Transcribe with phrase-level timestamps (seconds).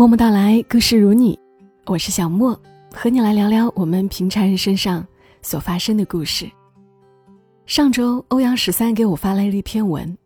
[0.00, 1.38] 默默到来，故事如你，
[1.84, 2.58] 我是小莫，
[2.90, 5.06] 和你来聊聊我们平常人身上
[5.42, 6.50] 所发生的故事。
[7.66, 10.16] 上周，欧阳十三给我发来了一篇文，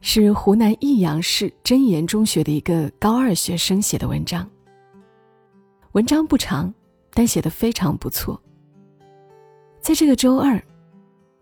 [0.00, 4.44] 是湖南益阳市真言中学的一个高二学生写的文章。
[5.92, 6.74] 文章不长，
[7.14, 8.42] 但写得非常不错。
[9.80, 10.60] 在这个周二，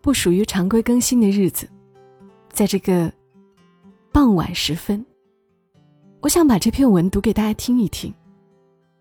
[0.03, 1.67] 不属于常规更新的日子，
[2.53, 3.11] 在这个
[4.13, 5.03] 傍晚时分。
[6.21, 8.13] 我想把这篇文读给大家听一听，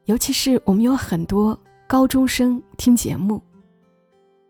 [0.06, 3.42] 尤其是我们有很多高中生听节目，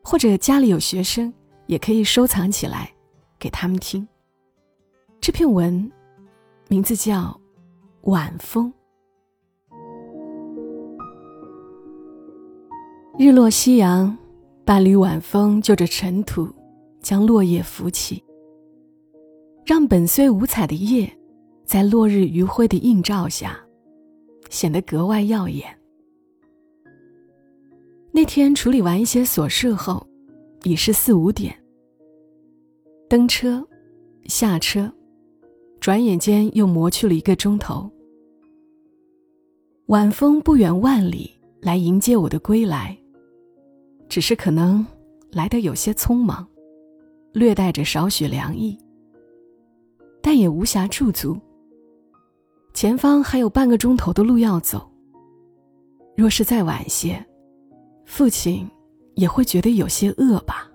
[0.03, 1.33] 或者家里有学生，
[1.67, 2.91] 也可以收藏起来
[3.39, 4.05] 给他们听。
[5.21, 5.89] 这篇文
[6.67, 7.39] 名字叫
[8.11, 8.71] 《晚风》，
[13.17, 14.15] 日落夕阳，
[14.65, 16.53] 伴缕晚风就着尘土，
[17.01, 18.21] 将落叶扶起，
[19.65, 21.16] 让本虽五彩的叶。
[21.67, 23.59] 在落日余晖的映照下，
[24.49, 25.67] 显得格外耀眼。
[28.09, 30.07] 那天处理完一些琐事后，
[30.63, 31.53] 已是四五点。
[33.09, 33.61] 登车，
[34.27, 34.89] 下车，
[35.81, 37.91] 转眼间又磨去了一个钟头。
[39.87, 41.29] 晚风不远万里
[41.61, 42.97] 来迎接我的归来，
[44.07, 44.85] 只是可能
[45.31, 46.47] 来得有些匆忙，
[47.33, 48.77] 略带着少许凉意，
[50.21, 51.37] 但也无暇驻足。
[52.77, 54.87] 前方还有半个钟头的路要走。
[56.15, 57.25] 若是再晚些，
[58.05, 58.69] 父亲
[59.15, 60.69] 也会觉得有些饿吧。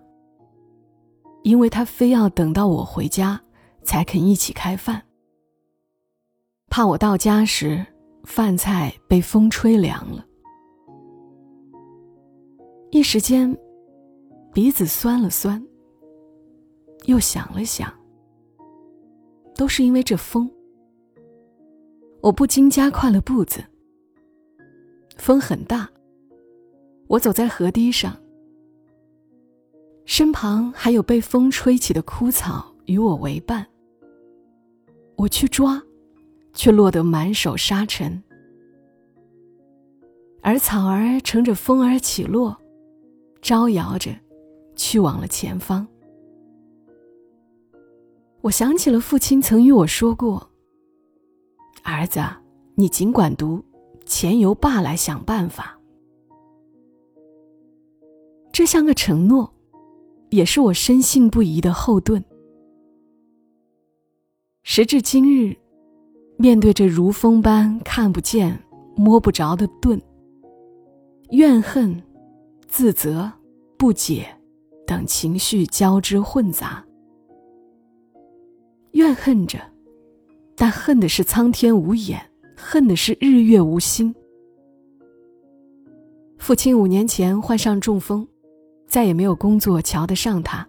[1.45, 3.41] 因为他非要等到我回家
[3.85, 5.01] 才肯一起开饭，
[6.67, 7.87] 怕我到家时
[8.25, 10.27] 饭菜被风吹凉了。
[12.91, 13.57] 一时间，
[14.53, 15.65] 鼻子酸了酸，
[17.05, 17.89] 又想了想，
[19.55, 20.51] 都是因为这风。
[22.23, 23.63] 我不禁加快了步子。
[25.17, 25.91] 风很大，
[27.09, 28.17] 我走在河堤上，
[30.05, 33.67] 身旁还有被风吹起的枯草与我为伴。
[35.17, 35.83] 我去抓，
[36.55, 38.23] 却落得满手沙尘，
[40.41, 42.57] 而草儿乘着风儿起落，
[43.41, 44.15] 招摇着，
[44.77, 45.87] 去往了前方。
[48.43, 50.52] 我想起了父亲曾与我说过。
[51.83, 52.21] 儿子，
[52.77, 53.63] 你尽管读，
[54.05, 55.79] 钱由爸来想办法。
[58.53, 59.53] 这像个承诺，
[60.31, 62.23] 也是我深信不疑的后盾。
[64.63, 65.57] 时至今日，
[66.37, 68.63] 面对这如风般看不见、
[68.95, 70.01] 摸不着的盾，
[71.31, 72.01] 怨恨、
[72.69, 73.33] 自责、
[73.77, 74.29] 不解
[74.87, 76.85] 等情绪交织混杂，
[78.93, 79.72] 怨恨着。
[80.63, 82.23] 但恨的是苍天无眼，
[82.57, 84.15] 恨的是日月无心。
[86.39, 88.25] 父亲五年前患上中风，
[88.87, 90.65] 再也没有工作瞧得上他。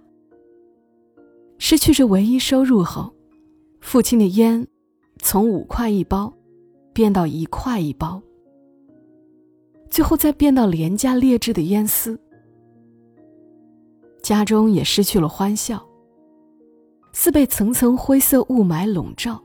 [1.59, 3.13] 失去这唯一收入后，
[3.81, 4.67] 父亲的烟
[5.19, 6.33] 从五块一包
[6.91, 8.19] 变到一块一包，
[9.91, 12.19] 最后再变到廉价劣质的烟丝。
[14.23, 15.87] 家中也失去了欢笑，
[17.11, 19.42] 似被层层灰色雾霾笼罩。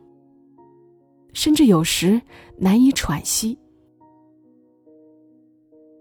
[1.39, 2.21] 甚至有时
[2.57, 3.57] 难以喘息。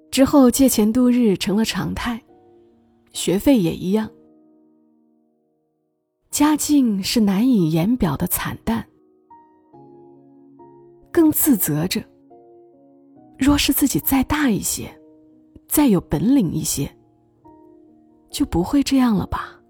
[0.10, 2.20] 之后借钱度日成了常态，
[3.14, 4.10] 学费也一样。
[6.32, 8.84] 家境是难以言表的惨淡，
[11.12, 12.04] 更自责着。
[13.38, 14.90] 若是自己再大一些，
[15.68, 16.90] 再有本领一些，
[18.32, 19.62] 就不会这样了吧？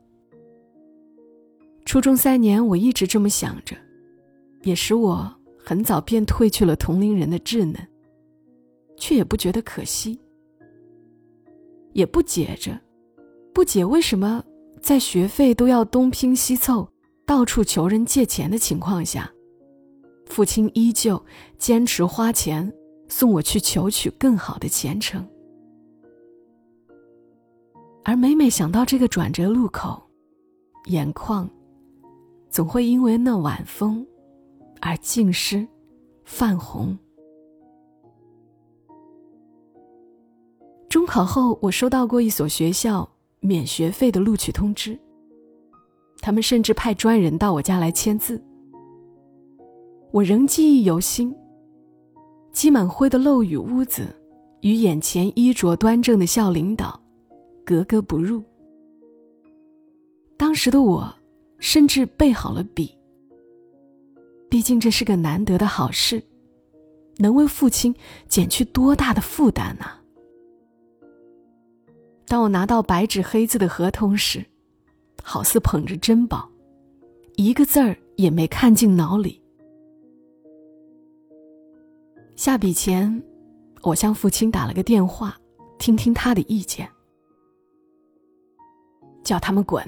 [1.84, 3.76] 初中三年，我一直这么想着，
[4.64, 5.37] 也使我。
[5.68, 7.76] 很早便褪去了同龄人的稚嫩，
[8.96, 10.18] 却也不觉得可惜，
[11.92, 12.80] 也不解着，
[13.54, 14.42] 不解为什么
[14.80, 16.88] 在学费都要东拼西凑、
[17.26, 19.30] 到处求人借钱的情况下，
[20.26, 21.22] 父亲依旧
[21.58, 22.74] 坚持花钱
[23.10, 25.28] 送我去求取更好的前程。
[28.06, 30.02] 而每每想到这个转折路口，
[30.86, 31.50] 眼眶
[32.50, 34.08] 总会因为那晚风。
[34.82, 35.68] 而浸湿、
[36.24, 36.98] 泛红。
[40.90, 43.08] 中考后，我收到过一所学校
[43.40, 44.98] 免学费的录取通知。
[46.20, 48.42] 他们甚至派专人到我家来签字。
[50.12, 51.36] 我仍记忆犹新。
[52.52, 54.08] 积满灰的漏雨屋子，
[54.62, 57.00] 与眼前衣着端正的校领导
[57.64, 58.42] 格格不入。
[60.38, 61.14] 当时的我，
[61.60, 62.97] 甚至备好了笔。
[64.50, 66.24] 毕竟这是个难得的好事，
[67.18, 67.94] 能为父亲
[68.28, 69.86] 减去多大的负担呢？
[72.26, 74.46] 当我拿到白纸黑字的合同时，
[75.24, 76.50] 好似捧着珍宝，
[77.36, 79.42] 一个字儿也没看进脑里。
[82.36, 83.24] 下笔前，
[83.82, 85.38] 我向父亲打了个电话，
[85.80, 86.88] 听听他的意见。
[89.24, 89.84] 叫他们滚。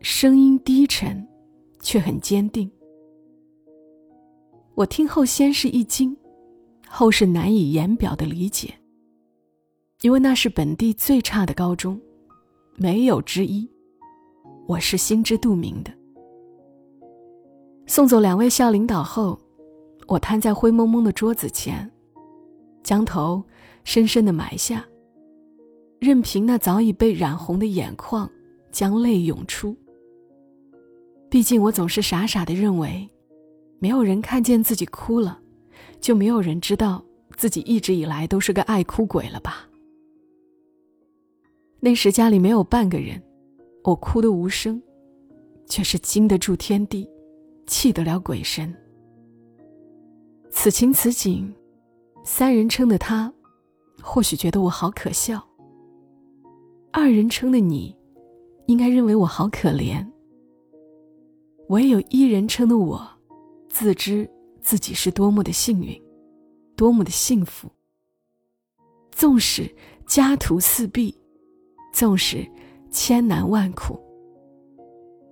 [0.00, 1.26] 声音低沉，
[1.80, 2.70] 却很坚定。
[4.74, 6.16] 我听后先是一惊，
[6.88, 8.72] 后是难以言表的理解。
[10.00, 12.00] 因为那是本地最差的高中，
[12.76, 13.70] 没有之一，
[14.66, 15.92] 我是心知肚明的。
[17.86, 19.38] 送走两位校领导后，
[20.08, 21.88] 我瘫在灰蒙蒙的桌子前，
[22.82, 23.42] 将头
[23.84, 24.84] 深深的埋下，
[26.00, 28.28] 任凭那早已被染红的眼眶
[28.72, 29.76] 将泪涌出。
[31.28, 33.08] 毕竟我总是傻傻的认为，
[33.82, 35.40] 没有人看见自己哭了，
[36.00, 37.04] 就没有人知道
[37.36, 39.68] 自己一直以来都是个爱哭鬼了吧。
[41.80, 43.20] 那时家里没有半个人，
[43.82, 44.80] 我哭得无声，
[45.66, 47.10] 却是经得住天地，
[47.66, 48.72] 气得了鬼神。
[50.48, 51.52] 此情此景，
[52.22, 53.34] 三人称的他，
[54.00, 55.40] 或许觉得我好可笑；
[56.92, 57.96] 二人称的你，
[58.66, 60.06] 应该认为我好可怜。
[61.68, 63.10] 唯有一人称的我，
[63.72, 64.28] 自知
[64.60, 65.98] 自己是多么的幸运，
[66.76, 67.70] 多么的幸福。
[69.10, 69.74] 纵使
[70.06, 71.18] 家徒四壁。
[71.92, 72.46] 纵使
[72.90, 74.00] 千难万苦，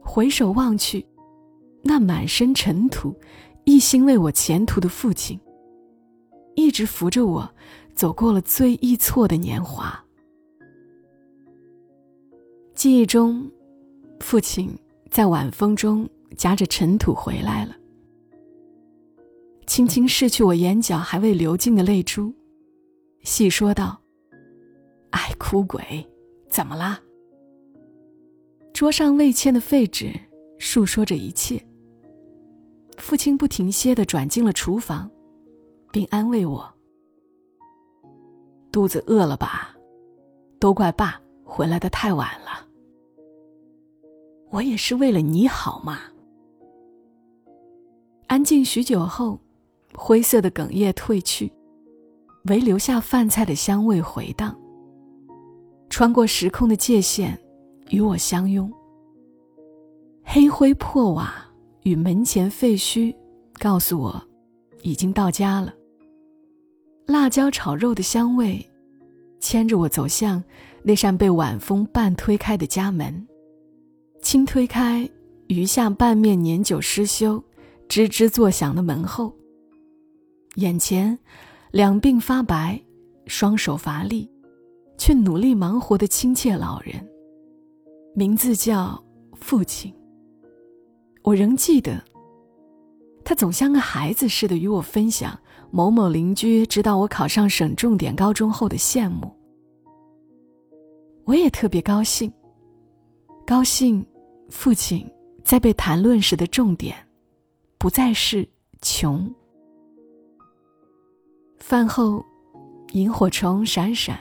[0.03, 1.07] 回首望去，
[1.83, 3.19] 那满身尘土、
[3.65, 5.41] 一心为我前途的父亲，
[6.55, 7.51] 一直扶着我
[7.95, 9.99] 走过了最易错的年华。
[12.75, 13.51] 记忆中，
[14.21, 14.79] 父亲
[15.11, 16.07] 在晚风中
[16.37, 17.75] 夹着尘土回来了，
[19.71, 22.35] 轻轻拭去我眼角还未流尽的泪珠，
[23.23, 23.97] 细说道
[25.11, 25.81] ：“爱哭鬼。”
[26.51, 26.99] 怎么啦？
[28.75, 30.13] 桌上未签的废纸
[30.59, 31.65] 述说着一切。
[32.99, 35.09] 父亲不停歇的转进了厨房，
[35.93, 36.69] 并安慰我
[38.73, 39.73] ：“肚子饿了吧？
[40.59, 42.67] 都怪爸回来的太晚了。
[44.51, 46.01] 我也是为了你好嘛。”
[48.27, 49.39] 安静许久后，
[49.95, 51.53] 灰色的哽咽褪去，
[52.45, 54.57] 唯留下饭菜的香味回荡。
[55.89, 57.39] 穿过时空的界限，
[57.89, 58.71] 与我相拥。
[60.23, 61.35] 黑灰破瓦
[61.83, 63.15] 与门前废墟，
[63.59, 64.23] 告诉我，
[64.83, 65.75] 已经到家了。
[67.07, 68.65] 辣椒炒肉的香味，
[69.41, 70.43] 牵着我走向
[70.85, 73.27] 那扇被晚风半推开的家门。
[74.23, 75.09] 轻推开
[75.49, 77.43] 余下半面年久失修、
[77.89, 79.35] 吱吱作响的门后，
[80.57, 81.19] 眼前
[81.71, 82.81] 两鬓发白、
[83.27, 84.31] 双手乏力。
[85.01, 86.95] 却努力忙活的亲切老人，
[88.15, 89.03] 名字叫
[89.33, 89.91] 父亲。
[91.23, 92.05] 我仍记得，
[93.25, 99.35] 他总像个孩子似的与我分享某某邻居知道我考上省重点高中后的羡慕。
[101.25, 102.31] 我也特别高兴，
[103.47, 104.05] 高兴
[104.51, 105.11] 父亲
[105.43, 106.95] 在被谈论时的重点，
[107.79, 108.47] 不再是
[108.83, 109.35] 穷。
[111.61, 112.25] 饭后，
[112.93, 114.19] 萤火虫闪闪。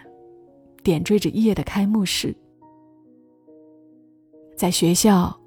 [0.82, 2.34] 点缀着夜的开幕式，
[4.56, 5.38] 在学校，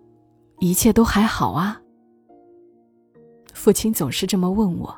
[0.61, 1.81] 一切都还好啊。
[3.55, 4.95] 父亲总是这么问我。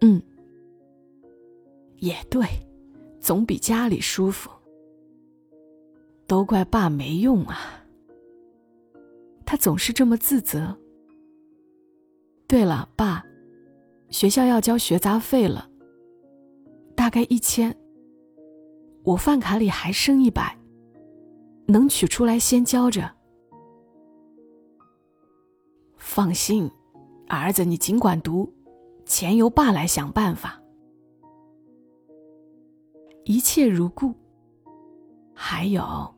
[0.00, 0.20] 嗯，
[1.98, 2.44] 也对，
[3.20, 4.50] 总比家里舒服。
[6.26, 7.58] 都怪爸没用啊，
[9.46, 10.76] 他总是这么自责。
[12.48, 13.24] 对了，爸，
[14.08, 15.68] 学校要交学杂费了，
[16.94, 17.76] 大概一千。
[19.02, 20.58] 我饭卡里还剩一百，
[21.66, 23.10] 能取出来先交着。
[25.96, 26.70] 放心，
[27.28, 28.52] 儿子，你尽管读，
[29.04, 30.60] 钱由爸来想办法。
[33.24, 34.14] 一切如故。
[35.34, 36.14] 还有，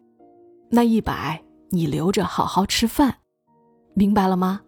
[0.70, 3.14] 那一百你留着好好吃饭，
[3.94, 4.60] 明白了吗？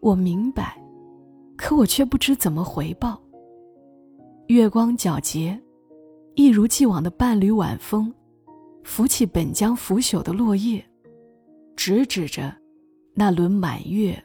[0.00, 0.82] 我明白，
[1.64, 3.18] 可我却不知怎么回报。
[4.48, 5.58] 月光皎洁。
[6.34, 8.12] 一如既往的伴侣晚风，
[8.82, 10.84] 拂起本将腐朽的落叶，
[11.74, 12.54] 直指着
[13.14, 14.22] 那轮满月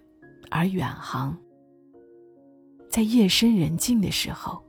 [0.49, 1.37] 而远航。
[2.89, 4.61] 在夜深人静的时候，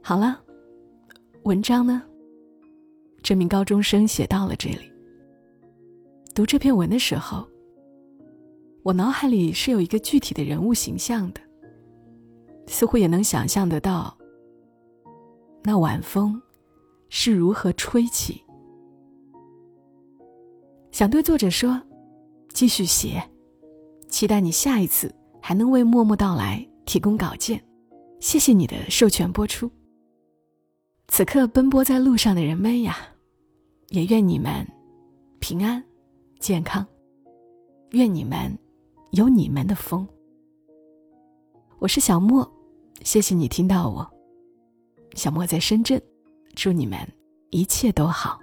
[0.00, 0.38] 好了，
[1.42, 2.04] 文章呢？
[3.20, 4.92] 这名高中生写到了这里。
[6.36, 7.48] 读这篇文的时候，
[8.84, 11.40] 我脑海里是有一个具体的人物形象的，
[12.66, 14.16] 似乎也能想象得到，
[15.62, 16.40] 那晚风
[17.08, 18.42] 是如何吹起。
[20.90, 21.80] 想对作者说，
[22.48, 23.22] 继续写，
[24.08, 27.62] 期待你下一次还能为默默到来提供稿件。
[28.18, 29.70] 谢谢你的授权播出。
[31.06, 32.96] 此刻奔波在路上的人们呀，
[33.90, 34.66] 也愿你们
[35.38, 35.82] 平安、
[36.40, 36.84] 健康。
[37.90, 38.58] 愿你们
[39.12, 40.08] 有你们的风。
[41.78, 42.50] 我是小莫，
[43.02, 44.10] 谢谢你听到我。
[45.14, 46.00] 小莫在深圳，
[46.54, 46.98] 祝你们
[47.50, 48.40] 一切都好。